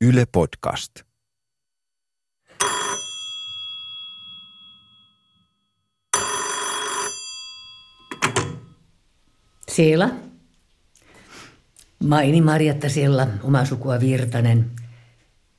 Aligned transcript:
Yle 0.00 0.26
Podcast. 0.32 0.92
Siellä. 9.68 10.10
Maini 12.04 12.40
Marjatta 12.40 12.88
Sella, 12.88 13.28
oma 13.42 13.64
sukua 13.64 14.00
Virtanen. 14.00 14.70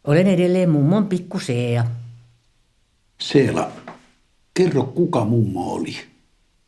Olen 0.04 0.28
edelleen 0.28 0.70
mummon 0.70 1.08
pikku 1.08 1.40
Seea. 1.40 1.86
Seela, 3.22 3.72
kerro 4.54 4.84
kuka 4.84 5.26
mummo 5.26 5.74
oli. 5.74 5.96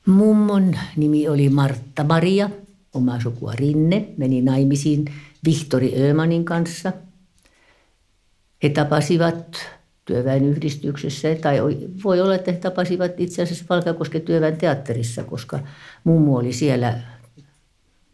Mummon 0.06 0.78
nimi 0.96 1.28
oli 1.28 1.50
Martta 1.50 2.04
Maria, 2.04 2.50
oma 2.94 3.20
sukua 3.20 3.54
Rinne. 3.56 4.08
Meni 4.18 4.42
naimisiin 4.42 5.06
Vihtori 5.46 5.94
Ömanin 6.02 6.46
kanssa. 6.46 6.94
He 8.64 8.70
tapasivat 8.70 9.58
työväenyhdistyksessä, 10.06 11.28
tai 11.42 11.58
voi 12.04 12.22
olla, 12.22 12.36
että 12.36 12.52
he 12.52 12.58
tapasivat 12.58 13.12
itse 13.20 13.42
asiassa 13.42 13.66
Valkeakosken 13.70 14.22
työväen 14.22 14.58
teatterissa, 14.58 15.24
koska 15.24 15.60
mummo 16.04 16.38
oli 16.38 16.54
siellä 16.54 17.00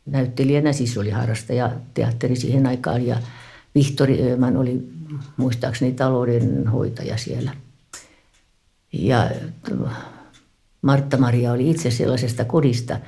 näyttelijänä, 0.05 0.73
siis 0.73 0.98
oli 0.98 1.09
harrastaja 1.09 1.71
teatteri 1.94 2.35
siihen 2.35 2.68
aikaan, 2.68 3.05
ja 3.05 3.18
Vihtori 3.76 4.31
Öman 4.31 4.57
oli 4.57 4.90
muistaakseni 5.38 5.91
taloudenhoitaja 5.91 7.18
siellä. 7.18 7.52
Ja 8.93 9.32
Martta-Maria 10.82 11.52
oli 11.52 11.70
itse 11.70 11.91
sellaisesta 11.91 12.45
kodista, 12.45 12.99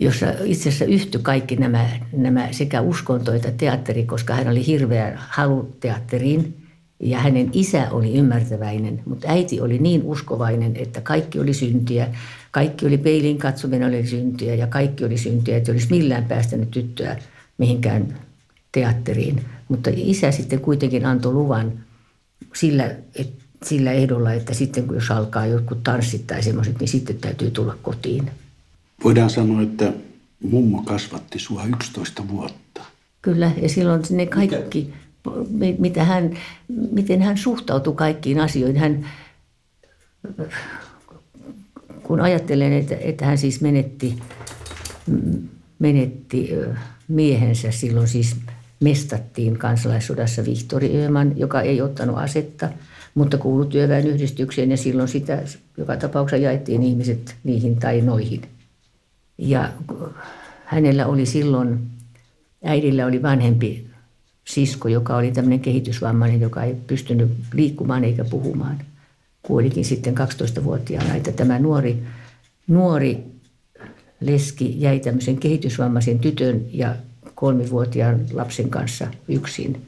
jossa 0.00 0.26
itse 0.44 0.68
asiassa 0.68 0.84
yhtyi 0.84 1.20
kaikki 1.22 1.56
nämä, 1.56 1.88
nämä 2.12 2.48
sekä 2.50 2.80
uskonto 2.80 3.32
että 3.32 3.52
teatteri, 3.56 4.04
koska 4.04 4.34
hän 4.34 4.48
oli 4.48 4.66
hirveä 4.66 5.12
halu 5.16 5.76
teatteriin 5.80 6.62
ja 7.00 7.18
hänen 7.18 7.50
isä 7.52 7.90
oli 7.90 8.14
ymmärtäväinen, 8.14 9.02
mutta 9.06 9.28
äiti 9.28 9.60
oli 9.60 9.78
niin 9.78 10.02
uskovainen, 10.02 10.76
että 10.76 11.00
kaikki 11.00 11.40
oli 11.40 11.54
syntiä. 11.54 12.08
Kaikki 12.50 12.86
oli 12.86 12.98
peilin 12.98 13.38
katsominen 13.38 13.88
oli 13.88 14.06
syntiä 14.06 14.54
ja 14.54 14.66
kaikki 14.66 15.04
oli 15.04 15.18
syntiä, 15.18 15.56
että 15.56 15.72
olisi 15.72 15.86
millään 15.90 16.24
päästänyt 16.24 16.70
tyttöä 16.70 17.16
mihinkään 17.58 18.18
teatteriin. 18.72 19.44
Mutta 19.68 19.90
isä 19.94 20.30
sitten 20.30 20.60
kuitenkin 20.60 21.06
antoi 21.06 21.32
luvan 21.32 21.72
sillä, 22.54 22.90
että 23.14 23.44
sillä 23.64 23.92
ehdolla, 23.92 24.32
että 24.32 24.54
sitten 24.54 24.86
kun 24.86 24.94
jos 24.94 25.10
alkaa 25.10 25.46
jotkut 25.46 25.82
tanssit 25.82 26.26
tai 26.26 26.42
semmoiset, 26.42 26.80
niin 26.80 26.88
sitten 26.88 27.16
täytyy 27.16 27.50
tulla 27.50 27.78
kotiin. 27.82 28.30
Voidaan 29.04 29.30
sanoa, 29.30 29.62
että 29.62 29.92
mummo 30.50 30.82
kasvatti 30.82 31.38
sua 31.38 31.64
11 31.64 32.28
vuotta. 32.28 32.82
Kyllä, 33.22 33.50
ja 33.62 33.68
silloin 33.68 34.02
ne 34.10 34.26
kaikki, 34.26 34.92
mitä 35.78 36.04
hän, 36.04 36.38
miten 36.90 37.22
hän 37.22 37.38
suhtautui 37.38 37.94
kaikkiin 37.94 38.40
asioihin. 38.40 38.76
Hän, 38.80 39.06
kun 42.02 42.20
ajattelen, 42.20 42.72
että, 42.72 42.96
että 43.00 43.26
hän 43.26 43.38
siis 43.38 43.60
menetti, 43.60 44.18
menetti 45.78 46.50
miehensä 47.08 47.70
silloin 47.70 48.08
siis 48.08 48.36
mestattiin 48.80 49.58
kansalaissodassa 49.58 50.44
Vihtori 50.44 51.04
Öman, 51.04 51.38
joka 51.38 51.60
ei 51.60 51.80
ottanut 51.80 52.18
asetta, 52.18 52.68
mutta 53.14 53.38
kuului 53.38 53.66
työväenyhdistykseen 53.66 54.70
ja 54.70 54.76
silloin 54.76 55.08
sitä 55.08 55.42
joka 55.76 55.96
tapauksessa 55.96 56.44
jaettiin 56.44 56.82
ihmiset 56.82 57.36
niihin 57.44 57.76
tai 57.76 58.00
noihin. 58.00 58.40
Ja 59.38 59.72
hänellä 60.64 61.06
oli 61.06 61.26
silloin, 61.26 61.78
äidillä 62.64 63.06
oli 63.06 63.22
vanhempi 63.22 63.86
sisko, 64.44 64.88
joka 64.88 65.16
oli 65.16 65.32
tämmöinen 65.32 65.60
kehitysvammainen, 65.60 66.40
joka 66.40 66.62
ei 66.62 66.74
pystynyt 66.86 67.30
liikkumaan 67.54 68.04
eikä 68.04 68.24
puhumaan. 68.24 68.78
Kuolikin 69.42 69.84
sitten 69.84 70.14
12-vuotiaana, 70.18 71.14
että 71.14 71.32
tämä 71.32 71.58
nuori, 71.58 72.02
nuori 72.68 73.18
leski 74.20 74.80
jäi 74.80 75.00
tämmöisen 75.00 75.36
kehitysvammaisen 75.36 76.18
tytön 76.18 76.64
ja 76.72 76.96
kolmivuotiaan 77.34 78.20
lapsen 78.32 78.70
kanssa 78.70 79.06
yksin. 79.28 79.82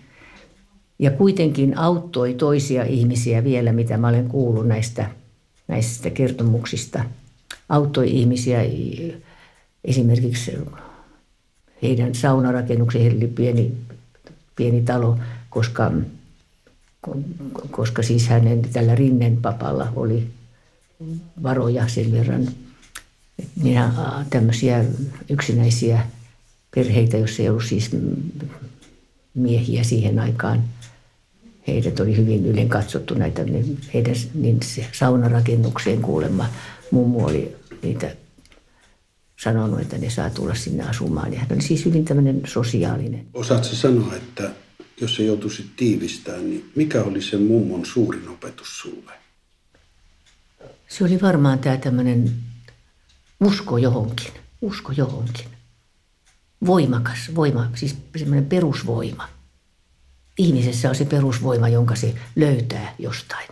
Ja 0.98 1.10
kuitenkin 1.10 1.78
auttoi 1.78 2.34
toisia 2.34 2.84
ihmisiä 2.84 3.44
vielä, 3.44 3.72
mitä 3.72 3.96
mä 3.96 4.08
olen 4.08 4.28
kuullut 4.28 4.66
näistä, 4.66 5.10
näistä 5.68 6.10
kertomuksista. 6.10 7.04
Auttoi 7.68 8.10
ihmisiä 8.10 8.62
esimerkiksi 9.84 10.52
heidän 11.82 12.14
saunarakennuksen, 12.14 13.00
heillä 13.00 13.16
oli 13.16 13.26
pieni, 13.28 13.74
pieni 14.56 14.82
talo, 14.82 15.18
koska, 15.50 15.92
koska 17.70 18.02
siis 18.02 18.28
hänen 18.28 18.62
tällä 18.62 18.94
Rinnen 18.94 19.36
papalla 19.36 19.92
oli 19.96 20.26
varoja 21.42 21.88
sen 21.88 22.12
verran. 22.12 22.48
Minä 23.62 23.92
tämmöisiä 24.30 24.84
yksinäisiä 25.30 26.06
perheitä, 26.74 27.16
joissa 27.16 27.42
ei 27.42 27.48
ollut 27.48 27.64
siis 27.64 27.90
miehiä 29.34 29.84
siihen 29.84 30.18
aikaan. 30.18 30.64
Heidät 31.66 32.00
oli 32.00 32.16
hyvin 32.16 32.46
ylen 32.46 32.68
katsottu 32.68 33.14
näitä, 33.14 33.44
niin 33.44 33.78
heidän 33.94 34.14
niin 34.34 34.58
se 34.62 34.86
saunarakennukseen 34.92 36.02
kuulemma 36.02 36.46
mummu 36.90 37.24
oli 37.26 37.56
niitä 37.82 38.16
sanonut, 39.44 39.80
että 39.80 39.98
ne 39.98 40.10
saa 40.10 40.30
tulla 40.30 40.54
sinne 40.54 40.88
asumaan. 40.88 41.32
Ja 41.32 41.38
hän 41.38 41.48
oli 41.52 41.62
siis 41.62 41.84
hyvin 41.84 42.04
tämmöinen 42.04 42.40
sosiaalinen. 42.46 43.26
Osaatko 43.34 43.74
sanoa, 43.74 44.14
että 44.14 44.50
jos 45.00 45.16
se 45.16 45.22
joutuisi 45.22 45.70
tiivistämään, 45.76 46.50
niin 46.50 46.70
mikä 46.74 47.02
oli 47.02 47.22
sen 47.22 47.42
mummon 47.42 47.86
suurin 47.86 48.28
opetus 48.28 48.78
sulle? 48.78 49.12
Se 50.88 51.04
oli 51.04 51.20
varmaan 51.20 51.58
tämä 51.58 51.76
tämmöinen 51.76 52.32
usko 53.40 53.78
johonkin, 53.78 54.32
usko 54.60 54.92
johonkin 54.92 55.46
voimakas 56.66 57.18
voima, 57.34 57.70
siis 57.74 57.96
semmoinen 58.16 58.46
perusvoima. 58.46 59.28
Ihmisessä 60.38 60.88
on 60.88 60.94
se 60.94 61.04
perusvoima, 61.04 61.68
jonka 61.68 61.94
se 61.96 62.14
löytää 62.36 62.94
jostain. 62.98 63.48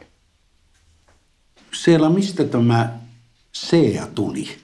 Siellä 1.72 2.10
mistä 2.10 2.44
tämä 2.44 2.98
Sea 3.52 4.06
tuli? 4.06 4.61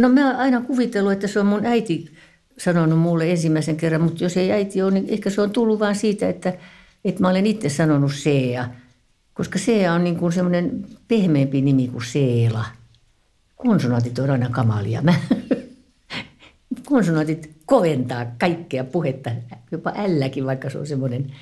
No 0.00 0.08
mä 0.08 0.38
aina 0.38 0.60
kuvitellut, 0.60 1.12
että 1.12 1.26
se 1.26 1.40
on 1.40 1.46
mun 1.46 1.66
äiti 1.66 2.10
sanonut 2.58 2.98
mulle 2.98 3.30
ensimmäisen 3.30 3.76
kerran, 3.76 4.02
mutta 4.02 4.24
jos 4.24 4.36
ei 4.36 4.52
äiti 4.52 4.82
ole, 4.82 4.90
niin 4.90 5.08
ehkä 5.08 5.30
se 5.30 5.40
on 5.40 5.50
tullut 5.50 5.80
vaan 5.80 5.94
siitä, 5.94 6.28
että, 6.28 6.54
että 7.04 7.20
mä 7.20 7.28
olen 7.28 7.46
itse 7.46 7.68
sanonut 7.68 8.14
Sea. 8.14 8.68
Koska 9.34 9.58
Sea 9.58 9.92
on 9.92 10.04
niin 10.04 10.16
kuin 10.16 10.32
semmoinen 10.32 10.86
pehmeämpi 11.08 11.62
nimi 11.62 11.88
kuin 11.88 12.04
Seela. 12.04 12.64
Konsonaatit 13.56 14.18
on 14.18 14.30
aina 14.30 14.48
kamalia. 14.48 15.02
Mä, 15.02 15.14
konsonantit 16.90 17.50
koventaa 17.66 18.26
kaikkea 18.38 18.84
puhetta, 18.84 19.30
jopa 19.72 19.92
älläkin, 19.96 20.46
vaikka 20.46 20.70
se 20.70 20.78
on 20.78 20.86
semmoinen 20.86 21.32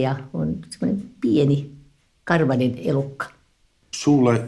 ja 0.00 0.16
on 0.32 0.58
semmoinen 0.70 1.10
pieni 1.20 1.70
karvainen 2.24 2.78
elukka. 2.84 3.26
Sulle 3.94 4.40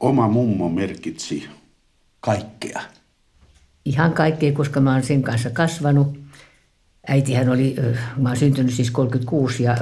oma 0.00 0.28
mummo 0.28 0.68
merkitsi 0.68 1.48
kaikkea. 2.22 2.82
Ihan 3.84 4.12
kaikkea, 4.12 4.52
koska 4.52 4.80
mä 4.80 4.92
oon 4.92 5.02
sen 5.02 5.22
kanssa 5.22 5.50
kasvanut. 5.50 6.18
Äitihän 7.08 7.48
oli, 7.48 7.76
mä 8.16 8.28
oon 8.28 8.36
syntynyt 8.36 8.74
siis 8.74 8.90
36 8.90 9.62
ja 9.62 9.76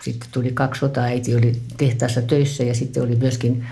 sitten 0.00 0.28
tuli 0.32 0.52
kaksi 0.52 0.78
sotaa. 0.78 1.04
Äiti 1.04 1.34
oli 1.34 1.60
tehtaassa 1.76 2.22
töissä 2.22 2.64
ja 2.64 2.74
sitten 2.74 3.02
oli 3.02 3.16
myöskin 3.16 3.66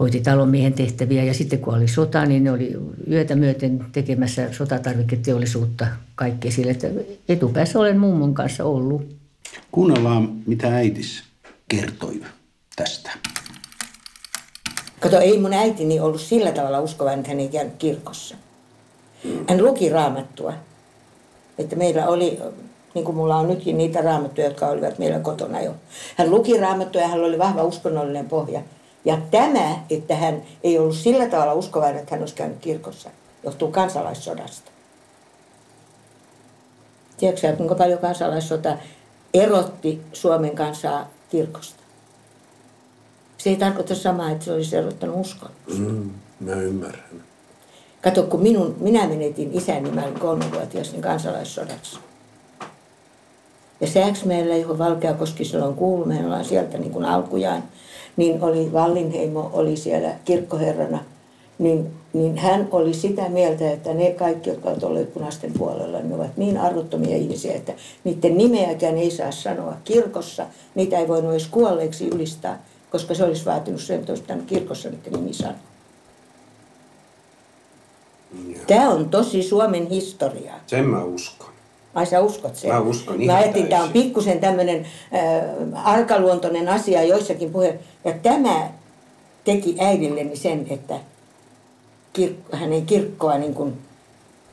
hoiti 0.00 0.20
talonmiehen 0.20 0.72
tehtäviä 0.72 1.24
ja 1.24 1.34
sitten 1.34 1.58
kun 1.58 1.74
oli 1.74 1.88
sota, 1.88 2.26
niin 2.26 2.44
ne 2.44 2.50
oli 2.50 2.76
yötä 3.10 3.34
myöten 3.34 3.86
tekemässä 3.92 4.52
sotatarviketeollisuutta 4.52 5.86
kaikkea 6.14 6.50
sille, 6.50 6.70
että 6.70 6.88
etupäässä 7.28 7.78
olen 7.78 7.98
mummon 7.98 8.34
kanssa 8.34 8.64
ollut. 8.64 9.16
Kuunnellaan, 9.72 10.42
mitä 10.46 10.74
äitis 10.74 11.22
kertoi 11.68 12.22
tästä. 12.76 13.10
Kato, 15.04 15.18
ei 15.18 15.38
mun 15.38 15.52
äitini 15.52 16.00
ollut 16.00 16.20
sillä 16.20 16.52
tavalla 16.52 16.80
uskovainen, 16.80 17.20
että 17.20 17.30
hän 17.30 17.40
ei 17.40 17.48
käynyt 17.48 17.74
kirkossa. 17.78 18.34
Hän 19.48 19.64
luki 19.64 19.88
raamattua. 19.88 20.52
Että 21.58 21.76
meillä 21.76 22.06
oli, 22.06 22.40
niin 22.94 23.04
kuin 23.04 23.16
mulla 23.16 23.36
on 23.36 23.48
nytkin 23.48 23.78
niitä 23.78 24.00
raamattuja, 24.00 24.46
jotka 24.46 24.66
olivat 24.66 24.98
meillä 24.98 25.18
kotona 25.18 25.60
jo. 25.60 25.74
Hän 26.16 26.30
luki 26.30 26.60
raamattua 26.60 27.00
ja 27.00 27.08
hänellä 27.08 27.28
oli 27.28 27.38
vahva 27.38 27.62
uskonnollinen 27.62 28.28
pohja. 28.28 28.60
Ja 29.04 29.18
tämä, 29.30 29.84
että 29.90 30.16
hän 30.16 30.42
ei 30.62 30.78
ollut 30.78 30.96
sillä 30.96 31.26
tavalla 31.26 31.54
uskovainen, 31.54 32.00
että 32.00 32.14
hän 32.14 32.22
olisi 32.22 32.34
käynyt 32.34 32.58
kirkossa, 32.60 33.10
johtuu 33.42 33.70
kansalaissodasta. 33.70 34.70
Tiedätkö 37.16 37.56
kuinka 37.56 37.74
paljon 37.74 37.98
kansalaissota 37.98 38.76
erotti 39.34 40.02
Suomen 40.12 40.54
kansaa 40.54 41.10
kirkosta? 41.30 41.83
Se 43.44 43.50
ei 43.50 43.56
tarkoita 43.56 43.94
samaa, 43.94 44.30
että 44.30 44.44
se 44.44 44.52
olisi 44.52 44.76
erottanut 44.76 45.20
uskon. 45.20 45.50
Mm, 45.78 46.10
mä 46.40 46.52
ymmärrän. 46.52 47.22
Kato, 48.02 48.22
kun 48.22 48.42
minun, 48.42 48.76
minä 48.80 49.08
menetin 49.08 49.50
isäni, 49.52 49.90
mä 49.90 50.04
olin 50.04 50.20
kolmevuotias, 50.20 50.92
niin 50.92 51.02
kansalaissodassa. 51.02 52.00
Ja 53.80 53.86
Sääksmäellä, 53.86 54.56
johon 54.56 54.78
Valkeakoski 54.78 55.44
silloin 55.44 55.74
kuului, 55.74 56.06
me 56.06 56.24
ollaan 56.24 56.44
sieltä 56.44 56.78
niin 56.78 56.90
kuin 56.90 57.04
alkujaan, 57.04 57.62
niin 58.16 58.42
oli 58.42 58.72
Vallinheimo 58.72 59.50
oli 59.52 59.76
siellä 59.76 60.14
kirkkoherrana, 60.24 61.04
niin, 61.58 61.90
niin 62.12 62.38
hän 62.38 62.68
oli 62.70 62.94
sitä 62.94 63.28
mieltä, 63.28 63.70
että 63.70 63.94
ne 63.94 64.10
kaikki, 64.10 64.50
jotka 64.50 64.68
ovat 64.68 64.82
olleet 64.82 65.14
punaisten 65.14 65.52
puolella, 65.58 66.00
ne 66.00 66.14
ovat 66.14 66.36
niin 66.36 66.58
arvottomia 66.58 67.16
ihmisiä, 67.16 67.54
että 67.54 67.72
niiden 68.04 68.38
nimeäkään 68.38 68.96
ei 68.96 69.10
saa 69.10 69.30
sanoa 69.30 69.76
kirkossa. 69.84 70.46
Niitä 70.74 70.98
ei 70.98 71.08
voinut 71.08 71.30
edes 71.30 71.46
kuolleeksi 71.46 72.08
ylistää, 72.08 72.62
koska 72.94 73.14
se 73.14 73.24
olisi 73.24 73.44
vaatinut 73.44 73.80
sen, 73.80 74.00
että 74.00 74.12
olisi 74.12 74.24
kirkossa 74.46 74.88
niiden 74.90 75.12
nimi 75.12 75.32
sanoa. 75.32 75.54
Tämä 78.66 78.90
on 78.90 79.08
tosi 79.08 79.42
Suomen 79.42 79.86
historiaa. 79.86 80.60
Sen 80.66 80.84
mä 80.84 81.04
uskon. 81.04 81.48
Ai 81.94 82.06
sä 82.06 82.20
uskot 82.20 82.56
sen? 82.56 82.70
Mä 82.70 82.80
uskon 82.80 83.16
Mä 83.16 83.22
ihan 83.22 83.36
ajattelin, 83.36 83.68
tämä 83.68 83.82
on 83.82 83.92
pikkusen 83.92 84.40
tämmöinen 84.40 84.86
äh, 85.74 85.88
arkaluontoinen 85.88 86.68
asia 86.68 87.02
joissakin 87.02 87.50
puhe. 87.50 87.78
Ja 88.04 88.12
tämä 88.12 88.70
teki 89.44 89.76
äidilleni 89.80 90.36
sen, 90.36 90.66
että 90.70 90.94
kirkko, 92.12 92.56
hän 92.56 92.72
ei 92.72 92.82
kirkkoa 92.82 93.38
niin 93.38 93.54
kuin, 93.54 93.78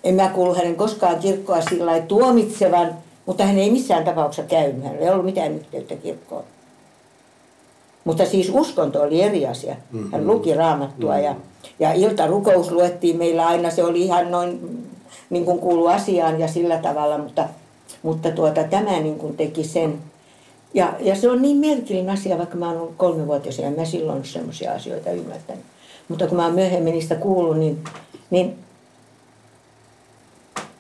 en 0.04 0.16
mä 0.16 0.30
kuullut 0.30 0.58
hänen 0.58 0.76
koskaan 0.76 1.20
kirkkoa 1.20 1.62
sillä 1.62 2.00
tuomitsevan, 2.00 2.94
mutta 3.26 3.46
hän 3.46 3.60
ei 3.60 3.72
missään 3.72 4.04
tapauksessa 4.04 4.50
käynyt. 4.50 4.84
Hänellä 4.84 5.06
ei 5.06 5.12
ollut 5.12 5.26
mitään 5.26 5.56
yhteyttä 5.56 5.96
kirkkoon. 5.96 6.44
Mutta 8.04 8.26
siis 8.26 8.52
uskonto 8.54 9.02
oli 9.02 9.22
eri 9.22 9.48
asia. 9.48 9.76
Hän 10.12 10.28
luki 10.28 10.54
raamattua 10.54 11.18
ja, 11.18 11.36
ja 11.80 11.94
iltarukous 11.94 12.72
luettiin 12.72 13.18
meillä 13.18 13.48
aina. 13.48 13.70
Se 13.70 13.84
oli 13.84 14.02
ihan 14.02 14.32
noin 14.32 14.60
niin 15.30 15.46
kuin 15.46 15.60
kuulu 15.60 15.88
asiaan 15.88 16.40
ja 16.40 16.48
sillä 16.48 16.78
tavalla, 16.78 17.18
mutta, 17.18 17.46
mutta 18.04 18.32
tuota, 18.32 18.64
tämä 18.64 19.00
niin 19.00 19.16
kuin 19.16 19.38
teki 19.38 19.64
sen. 19.64 19.98
Ja, 20.74 20.94
ja 21.00 21.16
se 21.16 21.30
on 21.30 21.42
niin 21.42 21.58
merkillinen 21.58 22.14
asia, 22.14 22.38
vaikka 22.38 22.58
mä 22.58 22.70
oon 22.70 22.78
ollut 22.78 22.94
kolmevuotias 22.98 23.60
ja 23.60 23.72
mä 23.72 23.86
silloin 23.86 24.26
semmoisia 24.26 24.74
asioita 24.74 25.12
ymmärtänyt. 25.12 25.64
Mutta 26.08 26.28
kun 26.28 26.38
mä 26.38 26.46
oon 26.46 26.56
myöhemmin 26.56 26.94
niistä 26.94 27.16
kuullut, 27.16 27.58
niin, 27.58 27.84
niin 28.30 28.56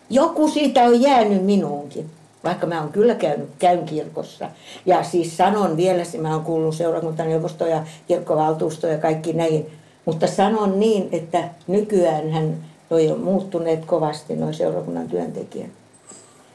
joku 0.09 0.47
siitä 0.47 0.83
on 0.83 1.01
jäänyt 1.01 1.45
minuunkin. 1.45 2.09
Vaikka 2.43 2.67
mä 2.67 2.81
oon 2.81 2.91
kyllä 2.91 3.15
käynyt, 3.15 3.49
käyn 3.59 3.85
kirkossa. 3.85 4.49
Ja 4.85 5.03
siis 5.03 5.37
sanon 5.37 5.77
vielä, 5.77 6.03
mä 6.21 6.33
oon 6.33 6.43
kuullut 6.45 6.75
seurakuntaneuvosto 6.75 7.65
ja 7.67 7.83
kirkkovaltuusto 8.07 8.87
ja 8.87 8.97
kaikki 8.97 9.33
näihin. 9.33 9.71
Mutta 10.05 10.27
sanon 10.27 10.79
niin, 10.79 11.09
että 11.11 11.49
nykyään 11.67 12.31
hän 12.31 12.57
noi 12.89 13.11
on 13.11 13.19
muuttuneet 13.19 13.85
kovasti, 13.85 14.35
noin 14.35 14.53
seurakunnan 14.53 15.07
työntekijät. 15.09 15.69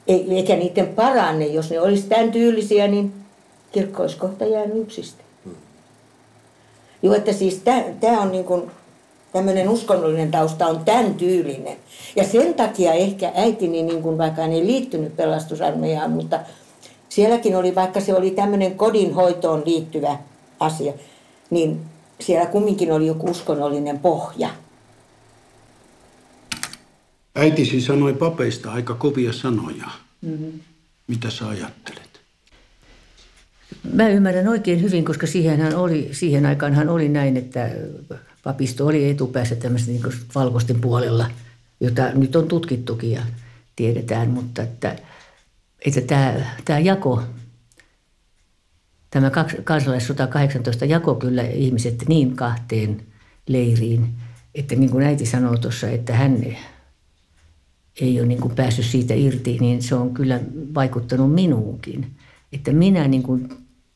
Ei- 0.08 0.34
Eikä 0.36 0.56
niiden 0.56 0.86
paranne, 0.88 1.46
jos 1.46 1.70
ne 1.70 1.80
olisi 1.80 2.06
tämän 2.08 2.32
tyylisiä, 2.32 2.88
niin 2.88 3.12
kirkko 3.72 4.02
olisi 4.02 4.16
kohta 4.16 4.44
jäänyt 4.44 4.76
yksistä. 4.76 5.22
Joo, 7.02 7.14
että 7.14 7.32
siis 7.32 7.62
tämä 8.00 8.20
on 8.20 8.32
niin 8.32 8.44
kuin, 8.44 8.70
tämmöinen 9.36 9.68
uskonnollinen 9.68 10.30
tausta 10.30 10.66
on 10.66 10.84
tämän 10.84 11.14
tyylinen. 11.14 11.76
Ja 12.16 12.24
sen 12.24 12.54
takia 12.54 12.92
ehkä 12.92 13.32
äitini, 13.34 13.82
niin 13.82 14.02
kuin 14.02 14.18
vaikka 14.18 14.42
hän 14.42 14.52
ei 14.52 14.66
liittynyt 14.66 15.16
pelastusarmeijaan, 15.16 16.10
mutta 16.10 16.40
sielläkin 17.08 17.56
oli, 17.56 17.74
vaikka 17.74 18.00
se 18.00 18.14
oli 18.14 18.30
tämmöinen 18.30 18.76
kodinhoitoon 18.76 19.62
liittyvä 19.66 20.18
asia, 20.60 20.92
niin 21.50 21.80
siellä 22.20 22.46
kumminkin 22.46 22.92
oli 22.92 23.06
joku 23.06 23.30
uskonnollinen 23.30 23.98
pohja. 23.98 24.48
Äitisi 27.34 27.80
sanoi 27.80 28.12
papeista 28.12 28.72
aika 28.72 28.94
kovia 28.94 29.32
sanoja. 29.32 29.86
Mm-hmm. 30.22 30.60
Mitä 31.06 31.30
sä 31.30 31.48
ajattelet? 31.48 32.20
Mä 33.92 34.08
ymmärrän 34.08 34.48
oikein 34.48 34.82
hyvin, 34.82 35.04
koska 35.04 35.26
siihenhän 35.26 35.76
oli, 35.76 36.08
siihen 36.12 36.46
aikaanhan 36.46 36.88
oli 36.88 37.08
näin, 37.08 37.36
että 37.36 37.70
papisto 38.46 38.86
oli 38.86 39.10
etupäässä 39.10 39.56
tämmöistä 39.56 39.90
niin 39.90 40.02
valkoisten 40.34 40.80
puolella, 40.80 41.30
jota 41.80 42.10
nyt 42.14 42.36
on 42.36 42.48
tutkittukin 42.48 43.10
ja 43.10 43.22
tiedetään, 43.76 44.30
mutta 44.30 44.62
että, 44.62 44.96
että 45.86 46.00
tämä, 46.00 46.34
tämä 46.64 46.78
jako, 46.78 47.22
tämä 49.10 49.30
kansalaissota 49.64 50.26
18 50.26 50.84
jako 50.84 51.14
kyllä 51.14 51.42
ihmiset 51.42 52.04
niin 52.08 52.36
kahteen 52.36 53.02
leiriin, 53.46 54.08
että 54.54 54.74
niin 54.74 54.90
kuin 54.90 55.06
äiti 55.06 55.26
sanoi 55.26 55.58
tuossa, 55.58 55.88
että 55.88 56.16
hän 56.16 56.56
ei 58.00 58.20
ole 58.20 58.28
niin 58.28 58.40
kuin 58.40 58.54
päässyt 58.54 58.84
siitä 58.84 59.14
irti, 59.14 59.58
niin 59.60 59.82
se 59.82 59.94
on 59.94 60.14
kyllä 60.14 60.40
vaikuttanut 60.74 61.34
minuunkin. 61.34 62.06
Että 62.52 62.72
minä 62.72 63.08
niin 63.08 63.22
kuin 63.22 63.48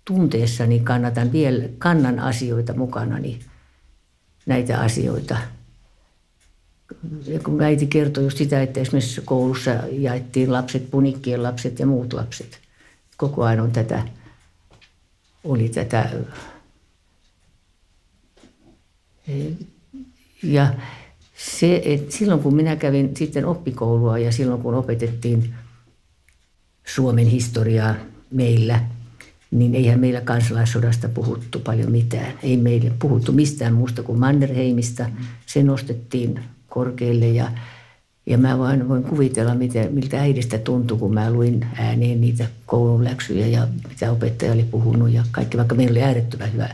tunteessani 0.04 0.80
kannatan 0.80 1.32
vielä, 1.32 1.68
kannan 1.78 2.18
asioita 2.18 2.74
mukanani, 2.74 3.38
näitä 4.50 4.80
asioita. 4.80 5.36
Ja 7.26 7.40
kun 7.40 7.62
äiti 7.62 7.86
kertoi 7.86 8.24
just 8.24 8.38
sitä, 8.38 8.62
että 8.62 8.80
esimerkiksi 8.80 9.20
koulussa 9.24 9.70
jaettiin 9.92 10.52
lapset, 10.52 10.90
punikkien 10.90 11.42
lapset 11.42 11.78
ja 11.78 11.86
muut 11.86 12.12
lapset. 12.12 12.60
Koko 13.16 13.44
ajan 13.44 13.60
on 13.60 13.70
tätä, 13.70 14.02
oli 15.44 15.68
tätä 15.68 16.10
ja 20.42 20.74
se, 21.36 21.82
että 21.84 22.16
silloin 22.16 22.40
kun 22.40 22.56
minä 22.56 22.76
kävin 22.76 23.16
sitten 23.16 23.46
oppikoulua 23.46 24.18
ja 24.18 24.32
silloin 24.32 24.62
kun 24.62 24.74
opetettiin 24.74 25.54
Suomen 26.86 27.26
historiaa 27.26 27.94
meillä, 28.30 28.80
niin 29.50 29.74
eihän 29.74 30.00
meillä 30.00 30.20
kansalaissodasta 30.20 31.08
puhuttu 31.08 31.60
paljon 31.60 31.92
mitään. 31.92 32.32
Ei 32.42 32.56
meille 32.56 32.92
puhuttu 32.98 33.32
mistään 33.32 33.74
muusta 33.74 34.02
kuin 34.02 34.18
Mannerheimista. 34.18 35.06
Se 35.46 35.62
nostettiin 35.62 36.40
korkealle 36.68 37.28
ja, 37.28 37.50
ja 38.26 38.38
mä 38.38 38.58
vain 38.58 38.88
voin 38.88 39.02
kuvitella, 39.02 39.54
miten, 39.54 39.94
miltä 39.94 40.20
äidistä 40.20 40.58
tuntui, 40.58 40.98
kun 40.98 41.14
mä 41.14 41.30
luin 41.30 41.66
ääneen 41.74 42.20
niitä 42.20 42.46
koulun 42.66 43.04
läksyjä 43.04 43.46
ja 43.46 43.68
mitä 43.88 44.12
opettaja 44.12 44.52
oli 44.52 44.64
puhunut 44.64 45.10
ja 45.10 45.24
kaikki. 45.30 45.56
Vaikka 45.56 45.74
meillä 45.74 45.92
oli 45.92 46.02
äärettömän 46.02 46.52
hyvä, 46.52 46.68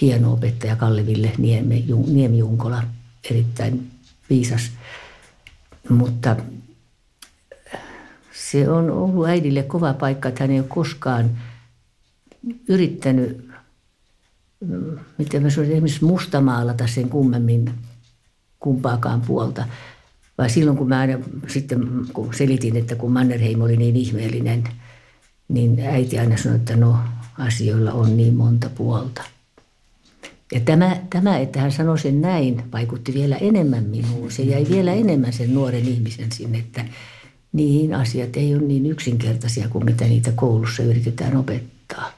hieno 0.00 0.32
opettaja 0.32 0.76
Kalle 0.76 1.06
Ville 1.06 1.32
Niemi, 1.38 1.84
Niemi 2.06 2.38
Junkola, 2.38 2.82
erittäin 3.30 3.90
viisas. 4.30 4.70
Mutta 5.88 6.36
se 8.32 8.68
on 8.68 8.90
ollut 8.90 9.26
äidille 9.26 9.62
kova 9.62 9.94
paikka, 9.94 10.28
että 10.28 10.44
hän 10.44 10.50
ei 10.50 10.58
ole 10.58 10.66
koskaan 10.68 11.30
yrittänyt, 12.68 13.48
miten 15.18 15.42
mä 15.42 15.50
sanoisin, 15.50 15.72
esimerkiksi 15.72 16.04
mustamaalata 16.04 16.86
sen 16.86 17.08
kummemmin 17.08 17.70
kumpaakaan 18.60 19.20
puolta. 19.20 19.64
Vai 20.38 20.50
silloin, 20.50 20.76
kun 20.76 20.88
mä 20.88 20.98
aina 20.98 21.18
sitten 21.46 21.88
kun 22.12 22.34
selitin, 22.34 22.76
että 22.76 22.94
kun 22.94 23.12
Mannerheim 23.12 23.60
oli 23.60 23.76
niin 23.76 23.96
ihmeellinen, 23.96 24.64
niin 25.48 25.80
äiti 25.80 26.18
aina 26.18 26.36
sanoi, 26.36 26.56
että 26.56 26.76
no 26.76 26.98
asioilla 27.38 27.92
on 27.92 28.16
niin 28.16 28.34
monta 28.34 28.70
puolta. 28.74 29.22
Ja 30.52 30.60
tämä, 30.60 30.96
tämä, 31.10 31.38
että 31.38 31.60
hän 31.60 31.72
sanoi 31.72 31.98
sen 31.98 32.20
näin, 32.20 32.62
vaikutti 32.72 33.14
vielä 33.14 33.36
enemmän 33.36 33.84
minuun. 33.84 34.30
Se 34.30 34.42
jäi 34.42 34.66
vielä 34.70 34.92
enemmän 34.92 35.32
sen 35.32 35.54
nuoren 35.54 35.88
ihmisen 35.88 36.32
sinne, 36.32 36.58
että 36.58 36.84
niin 37.52 37.94
asiat 37.94 38.36
ei 38.36 38.54
ole 38.54 38.62
niin 38.62 38.86
yksinkertaisia 38.86 39.68
kuin 39.68 39.84
mitä 39.84 40.04
niitä 40.04 40.32
koulussa 40.32 40.82
yritetään 40.82 41.36
opettaa. 41.36 42.12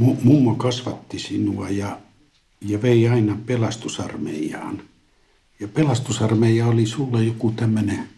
Mu- 0.00 0.16
mummo 0.22 0.54
kasvatti 0.54 1.18
sinua 1.18 1.70
ja, 1.70 1.98
ja 2.60 2.82
vei 2.82 3.08
aina 3.08 3.38
pelastusarmeijaan. 3.46 4.82
Ja 5.60 5.68
pelastusarmeija 5.68 6.66
oli 6.66 6.86
sulla 6.86 7.20
joku 7.20 7.50
tämmöinen 7.56 8.08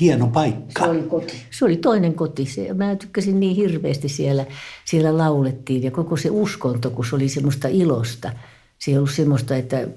hieno 0.00 0.26
paikka. 0.26 0.84
Se 0.84 0.90
oli 0.90 1.02
koti. 1.02 1.36
Se 1.50 1.64
oli 1.64 1.76
toinen 1.76 2.14
koti. 2.14 2.46
Se, 2.46 2.74
mä 2.74 2.96
tykkäsin 2.96 3.40
niin 3.40 3.56
hirveästi 3.56 4.08
siellä. 4.08 4.46
Siellä 4.84 5.18
laulettiin 5.18 5.82
ja 5.82 5.90
koko 5.90 6.16
se 6.16 6.30
uskonto, 6.30 6.90
kun 6.90 7.06
se 7.06 7.16
oli 7.16 7.28
semmoista 7.28 7.68
ilosta. 7.68 8.32
Se 8.78 8.90
ei 8.90 8.96
ollut 8.96 9.10
semmoista, 9.10 9.56
että 9.56 9.88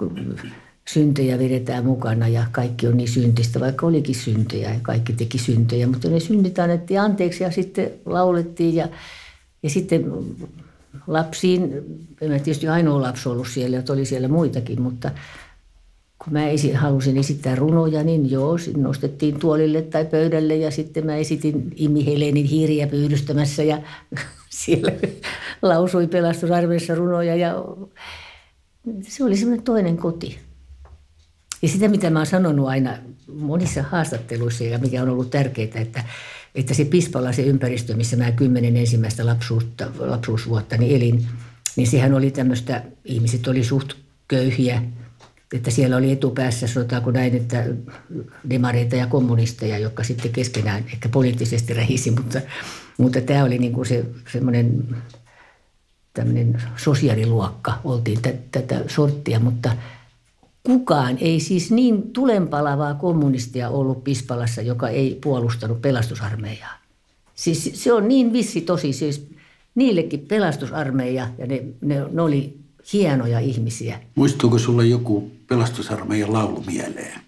syntejä 0.87 1.39
vedetään 1.39 1.85
mukana 1.85 2.27
ja 2.27 2.45
kaikki 2.51 2.87
on 2.87 2.97
niin 2.97 3.09
syntistä, 3.09 3.59
vaikka 3.59 3.85
olikin 3.85 4.15
syntejä 4.15 4.73
ja 4.73 4.79
kaikki 4.81 5.13
teki 5.13 5.37
syntejä. 5.37 5.87
Mutta 5.87 6.09
ne 6.09 6.19
synnit 6.19 6.59
annettiin 6.59 7.01
anteeksi 7.01 7.43
ja 7.43 7.51
sitten 7.51 7.91
laulettiin 8.05 8.75
ja, 8.75 8.87
ja 9.63 9.69
sitten 9.69 10.13
lapsiin, 11.07 11.73
en 12.21 12.31
mä 12.31 12.39
tietysti 12.39 12.67
ainoa 12.67 13.01
lapsi 13.01 13.29
ollut 13.29 13.47
siellä, 13.47 13.79
että 13.79 13.93
oli 13.93 14.05
siellä 14.05 14.27
muitakin, 14.27 14.81
mutta 14.81 15.11
kun 16.23 16.33
mä 16.33 16.47
esi- 16.47 16.73
halusin 16.73 17.17
esittää 17.17 17.55
runoja, 17.55 18.03
niin 18.03 18.31
joo, 18.31 18.57
nostettiin 18.77 19.39
tuolille 19.39 19.81
tai 19.81 20.05
pöydälle 20.05 20.55
ja 20.55 20.71
sitten 20.71 21.05
mä 21.05 21.15
esitin 21.15 21.71
Imi 21.75 22.05
Helenin 22.05 22.45
hiiriä 22.45 22.87
pyydystämässä 22.87 23.63
ja 23.63 23.81
siellä 24.63 24.91
lausui 25.61 26.07
pelastusarmeessa 26.07 26.95
runoja 26.95 27.35
ja 27.35 27.55
se 29.01 29.23
oli 29.23 29.37
semmoinen 29.37 29.65
toinen 29.65 29.97
koti. 29.97 30.39
Ja 31.61 31.67
sitä, 31.67 31.87
mitä 31.87 32.09
mä 32.09 32.19
oon 32.19 32.25
sanonut 32.25 32.67
aina 32.67 32.97
monissa 33.33 33.83
haastatteluissa 33.83 34.63
ja 34.63 34.77
mikä 34.77 35.01
on 35.01 35.09
ollut 35.09 35.29
tärkeää, 35.29 35.81
että 35.81 36.03
että 36.55 36.73
se 36.73 36.85
Pispala, 36.85 37.31
se 37.31 37.41
ympäristö, 37.41 37.95
missä 37.95 38.17
mä 38.17 38.31
kymmenen 38.31 38.77
ensimmäistä 38.77 39.25
lapsuutta, 39.25 39.87
lapsuusvuotta 39.97 40.77
niin 40.77 40.95
elin, 40.95 41.27
niin 41.75 41.87
sehän 41.87 42.13
oli 42.13 42.31
tämmöistä, 42.31 42.83
ihmiset 43.05 43.47
oli 43.47 43.63
suht 43.63 43.93
köyhiä, 44.27 44.83
että 45.53 45.71
siellä 45.71 45.97
oli 45.97 46.11
etupäässä, 46.11 46.67
sanotaanko 46.67 47.11
näin, 47.11 47.35
että 47.35 47.65
demareita 48.49 48.95
ja 48.95 49.07
kommunisteja, 49.07 49.77
jotka 49.77 50.03
sitten 50.03 50.31
keskenään 50.31 50.83
ehkä 50.93 51.09
poliittisesti 51.09 51.73
rähisi, 51.73 52.11
mutta, 52.11 52.41
mutta 52.97 53.21
tämä 53.21 53.43
oli 53.43 53.57
niin 53.57 53.73
kuin 53.73 53.85
se 53.85 54.05
semmoinen 54.31 54.95
tämmöinen 56.13 56.61
sosiaaliluokka, 56.77 57.79
oltiin 57.83 58.19
tätä 58.51 58.81
sorttia, 58.87 59.39
mutta 59.39 59.71
kukaan 60.65 61.17
ei 61.21 61.39
siis 61.39 61.71
niin 61.71 62.13
tulenpalavaa 62.13 62.93
kommunistia 62.93 63.69
ollut 63.69 64.03
Pispalassa, 64.03 64.61
joka 64.61 64.89
ei 64.89 65.19
puolustanut 65.23 65.81
pelastusarmeijaa. 65.81 66.77
Siis 67.35 67.71
se 67.73 67.93
on 67.93 68.07
niin 68.07 68.33
vissi 68.33 68.61
tosi, 68.61 68.93
siis 68.93 69.27
niillekin 69.75 70.19
pelastusarmeija 70.19 71.27
ja 71.37 71.47
ne, 71.47 71.63
ne, 71.81 72.05
ne 72.11 72.21
oli 72.21 72.57
hienoja 72.93 73.39
ihmisiä. 73.39 73.99
Muistuuko 74.15 74.59
sulle 74.59 74.85
joku 74.85 75.31
pelastusarmeijan 75.47 76.33
laulu 76.33 76.63
mieleen? 76.67 77.19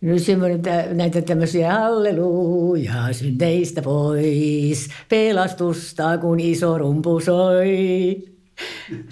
No 0.00 0.18
semmoinen, 0.18 0.62
näitä 0.92 1.22
tämmöisiä 1.22 1.72
halleluja 1.72 3.12
synteistä 3.12 3.82
pois, 3.82 4.88
pelastusta 5.08 6.18
kun 6.18 6.40
iso 6.40 6.78
rumpu 6.78 7.20
soi. 7.20 8.16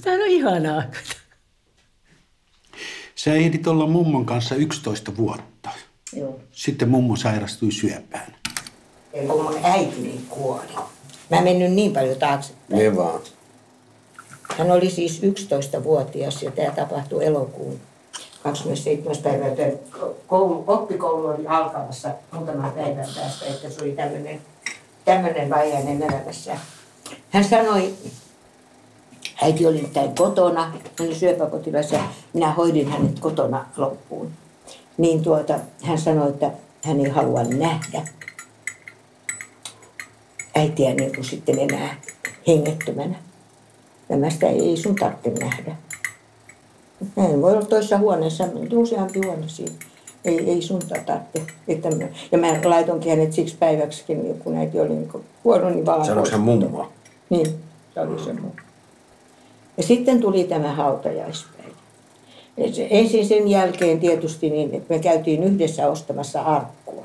Tämä 0.03 0.17
on 0.17 0.29
ihanaa. 0.29 0.83
Sä 3.25 3.35
ehdit 3.35 3.67
olla 3.67 3.87
mummon 3.87 4.27
kanssa 4.27 4.55
11 4.55 5.17
vuotta. 5.17 5.71
Joo. 6.13 6.41
Sitten 6.53 6.89
mummo 6.89 7.17
sairastui 7.17 7.73
syöpään. 7.73 8.37
Ja 9.15 9.23
kun 9.23 9.43
mun 9.43 9.59
äitini 9.63 10.21
kuoli. 10.29 10.75
Mä 11.31 11.37
en 11.37 11.45
mennyt 11.45 11.73
niin 11.73 11.93
paljon 11.93 12.19
taaksepäin. 12.19 12.83
Ne 12.83 12.97
vaan. 12.97 13.21
Hän 14.59 14.71
oli 14.71 14.91
siis 14.91 15.23
11-vuotias 15.23 16.43
ja 16.43 16.51
tämä 16.51 16.71
tapahtui 16.71 17.25
elokuun 17.25 17.81
27. 18.43 19.17
päivä. 19.23 19.49
joten 19.49 19.79
Koulu, 20.27 20.65
oppikoulu 20.67 21.27
oli 21.27 21.47
alkamassa 21.47 22.09
muutaman 22.33 22.73
päivän 22.73 23.09
päästä, 23.17 23.47
että 23.47 23.71
se 23.71 23.83
oli 23.83 23.93
tämmöinen, 23.93 24.41
tämmöinen 25.05 25.51
vaihe 25.51 25.77
hänen 25.77 26.03
elämässä. 26.03 26.57
Hän 27.31 27.45
sanoi, 27.45 27.95
äiti 29.43 29.67
oli 29.67 29.77
nimittäin 29.77 30.15
kotona, 30.15 30.63
hän 30.65 30.75
oli 31.01 31.15
syöpäpotilas 31.15 31.93
ja 31.93 32.01
minä 32.33 32.53
hoidin 32.53 32.89
hänet 32.89 33.21
kotona 33.21 33.65
loppuun. 33.77 34.31
Niin 34.99 35.23
tuota, 35.23 35.59
hän 35.83 35.99
sanoi, 35.99 36.29
että 36.29 36.51
hän 36.85 37.01
ei 37.01 37.09
halua 37.09 37.43
nähdä 37.43 38.03
äitiä 40.55 40.95
niin 40.95 41.15
kuin 41.15 41.25
sitten 41.25 41.59
enää 41.59 41.97
hengettömänä. 42.47 43.15
Ja 44.09 44.17
mä 44.17 44.31
sitä 44.31 44.47
ei 44.47 44.77
sun 44.77 44.95
tarvitse 44.95 45.31
nähdä. 45.31 45.77
Näin 47.17 47.43
voi 47.43 47.53
olla 47.53 47.67
toisessa 47.67 47.99
huoneessa, 47.99 48.45
useampi 48.73 49.21
huone 49.25 49.49
siinä. 49.49 49.75
Ei, 50.25 50.51
ei 50.51 50.63
sun 50.63 50.81
tarvitse. 51.07 51.43
Että 51.69 51.91
mä, 51.91 52.05
ja 52.33 52.39
mä 52.39 52.61
laitoinkin 52.65 53.11
hänet 53.11 53.33
siksi 53.33 53.57
päiväksikin, 53.57 54.41
kun 54.45 54.57
äiti 54.57 54.81
oli 54.81 54.89
niin 54.89 55.11
huono, 55.45 55.71
niin 55.71 55.87
vallan 55.87 56.07
Sanoiko 56.07 56.31
hän 56.31 56.45
pois. 56.45 56.61
mummo? 56.61 56.89
Niin, 57.31 57.47
se 57.95 58.01
oli 58.01 58.25
se 58.25 58.33
mummo. 58.33 58.53
Ja 59.77 59.83
sitten 59.83 60.21
tuli 60.21 60.45
tämä 60.45 60.73
hautajaispäivä. 60.73 61.73
Ensin 62.91 63.27
sen 63.27 63.49
jälkeen 63.49 64.01
tietysti 64.01 64.51
niin, 64.51 64.75
että 64.75 64.95
me 64.95 65.01
käytiin 65.01 65.43
yhdessä 65.43 65.89
ostamassa 65.89 66.43
arkkua. 66.43 67.05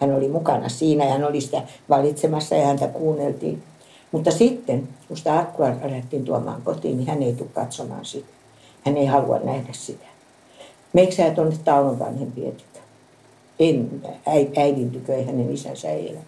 Hän 0.00 0.14
oli 0.14 0.28
mukana 0.28 0.68
siinä 0.68 1.04
ja 1.04 1.12
hän 1.12 1.24
oli 1.24 1.40
sitä 1.40 1.62
valitsemassa 1.88 2.54
ja 2.54 2.66
häntä 2.66 2.88
kuunneltiin. 2.88 3.62
Mutta 4.12 4.30
sitten, 4.30 4.88
kun 5.08 5.16
sitä 5.16 5.38
arkkua 5.38 5.66
alettiin 5.66 6.24
tuomaan 6.24 6.62
kotiin, 6.62 6.96
niin 6.96 7.08
hän 7.08 7.22
ei 7.22 7.32
tule 7.32 7.48
katsomaan 7.54 8.04
sitä. 8.04 8.28
Hän 8.86 8.96
ei 8.96 9.06
halua 9.06 9.38
nähdä 9.38 9.72
sitä. 9.72 10.04
Meikö 10.92 11.14
sä 11.14 11.30
tuonne 11.30 11.56
Taunon 11.64 11.98
vanhempien 11.98 12.52
tykö? 12.52 12.78
En, 13.60 14.02
äi- 14.26 14.60
äidin 14.60 14.90
tykö, 14.90 15.14
ei 15.14 15.26
hänen 15.26 15.54
isänsä 15.54 15.90
ei 15.90 16.10
elä. 16.10 16.20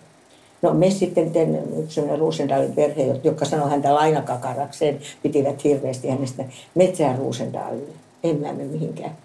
No 0.62 0.74
me 0.74 0.90
sitten 0.90 1.30
ten, 1.30 1.62
yksi 1.78 1.94
sellainen 1.94 2.18
Ruusendalin 2.18 2.72
perhe, 2.72 3.20
joka 3.24 3.44
sanoi 3.44 3.70
häntä 3.70 3.94
lainakakarakseen, 3.94 4.98
pitivät 5.22 5.64
hirveästi 5.64 6.08
hänestä 6.08 6.44
metsään 6.74 7.18
Ruusendalille. 7.18 7.92
En 8.24 8.40
mä 8.40 8.52
mene 8.52 8.64
mihinkään. 8.64 9.16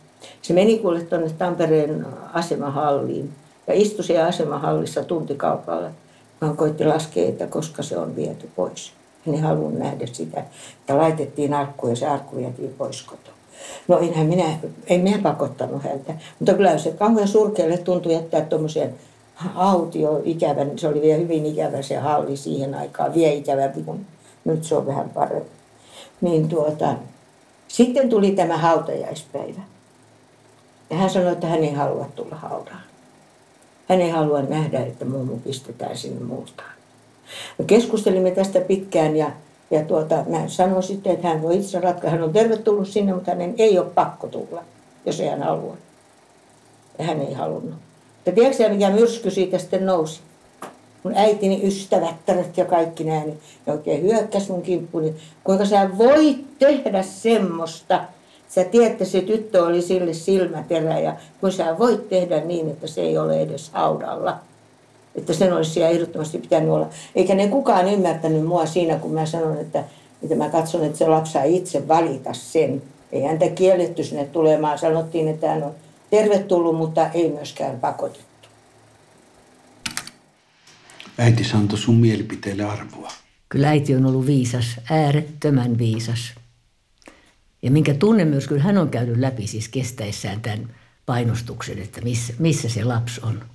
Se 0.42 0.54
meni 0.54 0.80
kuule 0.80 1.02
tuonne 1.02 1.30
Tampereen 1.38 2.06
asemahalliin 2.34 3.30
ja 3.68 3.74
istui 3.74 4.06
siellä 4.06 4.26
asemahallissa 4.26 5.04
tuntikaupalla. 5.04 5.90
Hän 6.42 6.58
koitti 6.58 6.86
laskea, 6.86 7.30
että 7.30 7.48
koska 7.48 7.84
se 7.84 7.98
on 7.98 8.16
viety 8.16 8.50
pois. 8.56 8.92
Hän 9.26 9.36
ei 9.36 9.42
halunnut 9.42 9.80
nähdä 9.80 10.06
sitä. 10.12 10.44
Ja 10.88 10.98
laitettiin 10.98 11.54
arkku 11.54 11.88
ja 11.88 11.96
se 11.96 12.08
arkku 12.08 12.36
vietiin 12.36 12.74
pois 12.78 13.04
kotoa. 13.04 13.34
No 13.88 14.00
enhän 14.00 14.28
minä, 14.28 14.46
en 14.88 15.02
minä 15.02 15.18
pakottanut 15.24 15.84
häntä. 15.84 16.14
Mutta 16.40 16.54
kyllä 16.54 16.78
se 16.78 16.92
kauhean 16.92 17.28
surkealle 17.28 17.78
tuntui 17.78 18.14
jättää 18.14 18.42
tuommoisen 18.42 18.96
autio 19.56 20.22
ikävän, 20.24 20.80
se 20.80 20.88
oli 20.88 21.02
vielä 21.02 21.20
hyvin 21.20 21.46
ikävä 21.46 21.82
se 21.82 21.98
halli 21.98 22.38
siihen 22.38 22.76
aikaan, 22.76 23.14
vielä 23.14 23.34
ikävämpi 23.34 23.84
kuin 23.84 24.06
nyt 24.46 24.64
se 24.64 24.76
on 24.76 24.88
vähän 24.88 25.10
parempi. 25.10 25.50
Niin 26.22 26.50
tuota, 26.50 26.96
sitten 27.68 28.10
tuli 28.10 28.32
tämä 28.32 28.58
hautajaispäivä. 28.58 29.62
Ja 30.90 30.98
hän 30.98 31.10
sanoi, 31.10 31.32
että 31.32 31.48
hän 31.48 31.64
ei 31.64 31.74
halua 31.74 32.06
tulla 32.16 32.36
haudaan. 32.36 32.82
Hän 33.90 34.02
ei 34.02 34.10
halua 34.10 34.42
nähdä, 34.42 34.80
että 34.80 35.06
mummu 35.06 35.38
pistetään 35.38 35.98
sinne 35.98 36.26
multaan. 36.26 36.72
Me 37.58 37.66
keskustelimme 37.66 38.32
tästä 38.32 38.62
pitkään 38.62 39.18
ja, 39.18 39.32
ja 39.72 39.84
tuota, 39.84 40.24
mä 40.30 40.48
sanoin 40.48 40.84
sitten, 40.84 41.14
että 41.14 41.28
hän 41.28 41.42
voi 41.42 41.58
itse 41.58 41.80
ratkaista. 41.80 42.10
Hän 42.10 42.24
on 42.24 42.34
tervetullut 42.34 42.88
sinne, 42.88 43.14
mutta 43.14 43.32
hänen 43.32 43.56
ei 43.58 43.80
ole 43.80 43.90
pakko 43.96 44.28
tulla, 44.28 44.64
jos 45.06 45.20
ei 45.20 45.28
hän 45.28 45.44
halua. 45.44 45.78
Ja 47.00 47.06
hän 47.06 47.22
ei 47.22 47.34
halunnut. 47.34 47.85
Ja 48.26 48.32
tiedätkö 48.32 48.64
sä, 48.64 48.70
mikä 48.70 48.90
myrsky 48.90 49.32
siitä 49.32 49.58
sitten 49.58 49.86
nousi? 49.86 50.20
Mun 51.04 51.14
äitini 51.18 51.68
ystävättäret 51.68 52.58
ja 52.58 52.66
kaikki 52.66 53.04
nämä, 53.04 53.24
niin 53.24 53.40
ne 53.66 53.74
oikein 53.74 54.02
hyökkäs 54.02 54.50
mun 54.50 54.62
kimppuun. 54.62 55.04
Niin 55.04 55.16
kuinka 55.44 55.66
sä 55.66 55.90
voit 55.98 56.60
tehdä 56.60 57.04
semmoista? 57.04 58.02
Sä 58.50 58.64
tiedät, 58.64 58.92
että 58.92 59.06
se 59.06 59.22
tyttö 59.22 59.66
oli 59.66 59.82
sille 59.82 60.14
silmäterä 60.14 61.00
ja 61.00 61.16
kun 61.42 61.52
sä 61.52 61.76
voit 61.80 62.10
tehdä 62.10 62.42
niin, 62.42 62.70
että 62.70 62.88
se 62.88 63.02
ei 63.02 63.18
ole 63.18 63.42
edes 63.42 63.70
haudalla. 63.70 64.38
Että 65.16 65.34
sen 65.34 65.54
olisi 65.54 65.72
siellä 65.72 65.90
ehdottomasti 65.90 66.38
pitänyt 66.38 66.70
olla. 66.70 66.88
Eikä 67.16 67.36
ne 67.36 67.48
kukaan 67.48 67.88
ymmärtänyt 67.88 68.46
mua 68.46 68.66
siinä, 68.66 68.96
kun 68.96 69.12
mä 69.12 69.26
sanon, 69.26 69.58
että, 69.58 69.84
että 70.24 70.36
mä 70.36 70.50
katson, 70.50 70.84
että 70.84 70.98
se 70.98 71.08
lapsi 71.08 71.32
saa 71.32 71.44
itse 71.44 71.88
valita 71.88 72.34
sen. 72.34 72.82
Ei 73.12 73.22
häntä 73.22 73.50
kielletty 73.50 74.04
sinne 74.04 74.26
tulemaan. 74.26 74.80
Sanottiin, 74.80 75.28
että 75.28 75.50
hän 75.50 75.64
on 75.64 75.76
tervetullut, 76.10 76.78
mutta 76.78 77.10
ei 77.10 77.32
myöskään 77.32 77.80
pakotettu. 77.80 78.50
Äiti 81.18 81.44
antoi 81.54 81.80
sun 81.80 81.96
mielipiteelle 81.96 82.64
arvoa. 82.64 83.12
Kyllä 83.50 83.70
äiti 83.70 83.96
on 83.96 84.06
ollut 84.06 84.26
viisas, 84.26 84.66
äärettömän 84.90 85.78
viisas. 85.78 86.34
Ja 87.62 87.72
minkä 87.72 87.94
tunnemyrskyn 87.94 88.60
hän 88.60 88.78
on 88.78 88.90
käynyt 88.90 89.18
läpi 89.18 89.48
siis 89.48 89.70
kestäessään 89.70 90.42
tämän 90.42 90.76
painostuksen, 91.06 91.80
että 91.80 92.02
missä, 92.02 92.34
missä 92.40 92.70
se 92.70 92.84
lapsi 92.84 93.22
on. 93.24 93.46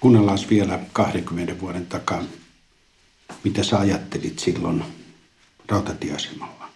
Kuunnellaan 0.00 0.38
vielä 0.50 0.78
20 0.92 1.60
vuoden 1.60 1.86
takaa, 1.86 2.22
mitä 3.44 3.62
sä 3.62 3.78
ajattelit 3.78 4.38
silloin 4.38 4.84
rautatieasemalla. 5.68 6.68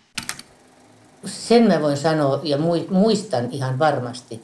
Sen 1.25 1.69
mä 1.69 1.81
voin 1.81 1.97
sanoa 1.97 2.41
ja 2.43 2.59
mui- 2.59 2.87
muistan 2.91 3.49
ihan 3.51 3.79
varmasti, 3.79 4.43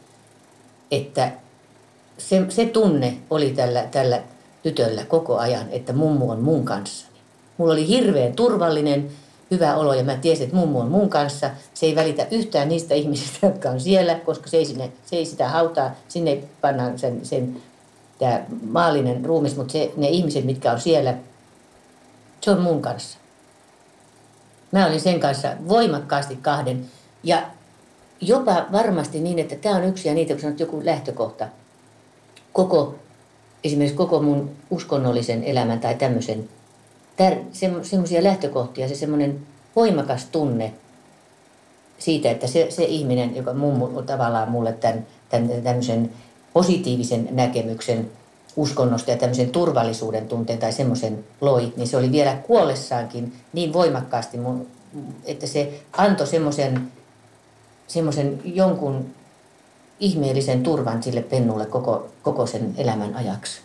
että 0.90 1.30
se, 2.18 2.46
se 2.48 2.66
tunne 2.66 3.16
oli 3.30 3.50
tällä, 3.50 3.86
tällä 3.90 4.22
tytöllä 4.62 5.04
koko 5.04 5.38
ajan, 5.38 5.66
että 5.70 5.92
mummu 5.92 6.30
on 6.30 6.40
mun 6.40 6.64
kanssani. 6.64 7.14
Mulla 7.56 7.72
oli 7.72 7.88
hirveän 7.88 8.32
turvallinen, 8.32 9.10
hyvä 9.50 9.76
olo 9.76 9.94
ja 9.94 10.04
mä 10.04 10.16
tiesin, 10.16 10.44
että 10.44 10.56
mummu 10.56 10.80
on 10.80 10.88
mun 10.88 11.10
kanssa. 11.10 11.50
Se 11.74 11.86
ei 11.86 11.96
välitä 11.96 12.26
yhtään 12.30 12.68
niistä 12.68 12.94
ihmisistä, 12.94 13.46
jotka 13.46 13.70
on 13.70 13.80
siellä, 13.80 14.14
koska 14.14 14.48
se 14.48 14.56
ei, 14.56 14.64
sinne, 14.64 14.92
se 15.06 15.16
ei 15.16 15.24
sitä 15.24 15.48
hautaa, 15.48 15.90
sinne 16.08 16.30
ei 16.30 16.44
panna 16.60 16.98
sen, 16.98 17.26
sen 17.26 17.62
tämä 18.18 18.40
maallinen 18.70 19.24
ruumis, 19.24 19.56
mutta 19.56 19.72
se, 19.72 19.92
ne 19.96 20.08
ihmiset, 20.08 20.44
mitkä 20.44 20.72
on 20.72 20.80
siellä, 20.80 21.14
se 22.40 22.50
on 22.50 22.60
mun 22.60 22.82
kanssa. 22.82 23.18
Mä 24.72 24.86
olin 24.86 25.00
sen 25.00 25.20
kanssa 25.20 25.52
voimakkaasti 25.68 26.36
kahden. 26.36 26.86
Ja 27.22 27.42
jopa 28.20 28.66
varmasti 28.72 29.20
niin, 29.20 29.38
että 29.38 29.56
tämä 29.56 29.76
on 29.76 29.84
yksi 29.84 30.08
ja 30.08 30.14
niitä, 30.14 30.34
kun 30.34 30.40
sanot 30.40 30.60
joku 30.60 30.84
lähtökohta. 30.84 31.48
Koko, 32.52 32.94
esimerkiksi 33.64 33.96
koko 33.96 34.22
mun 34.22 34.50
uskonnollisen 34.70 35.44
elämän 35.44 35.80
tai 35.80 35.94
tämmöisen, 35.94 36.48
se, 37.52 37.70
semmoisia 37.82 38.24
lähtökohtia, 38.24 38.88
se 38.88 38.94
semmoinen 38.94 39.40
voimakas 39.76 40.24
tunne 40.24 40.72
siitä, 41.98 42.30
että 42.30 42.46
se, 42.46 42.66
se 42.70 42.84
ihminen, 42.84 43.36
joka 43.36 43.54
mummu 43.54 44.02
tavallaan 44.02 44.50
mulle 44.50 44.72
tämän, 44.72 45.06
tämän 45.28 45.62
tämmöisen 45.62 46.10
positiivisen 46.52 47.28
näkemyksen 47.30 48.10
uskonnosta 48.56 49.10
ja 49.10 49.16
tämmöisen 49.16 49.50
turvallisuuden 49.50 50.28
tunteen 50.28 50.58
tai 50.58 50.72
semmoisen 50.72 51.24
loi, 51.40 51.72
niin 51.76 51.88
se 51.88 51.96
oli 51.96 52.12
vielä 52.12 52.36
kuollessaankin 52.36 53.32
niin 53.52 53.72
voimakkaasti, 53.72 54.38
että 55.24 55.46
se 55.46 55.80
antoi 55.92 56.26
semmoisen, 56.26 56.92
semmoisen 57.86 58.40
jonkun 58.44 59.14
ihmeellisen 60.00 60.62
turvan 60.62 61.02
sille 61.02 61.22
pennulle 61.22 61.66
koko, 61.66 62.12
koko 62.22 62.46
sen 62.46 62.74
elämän 62.76 63.14
ajaksi. 63.14 63.60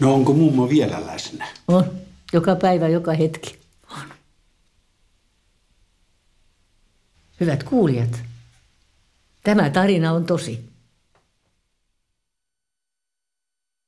No 0.00 0.14
onko 0.14 0.32
mummo 0.32 0.68
vielä 0.68 1.06
läsnä? 1.06 1.48
On. 1.68 1.84
Joka 2.32 2.56
päivä, 2.56 2.88
joka 2.88 3.12
hetki. 3.12 3.58
On. 3.90 4.04
Hyvät 7.40 7.62
kuulijat, 7.62 8.22
tämä 9.44 9.70
tarina 9.70 10.12
on 10.12 10.24
tosi. 10.24 10.67